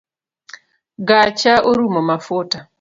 [1.07, 2.57] Gacha orumo mafuta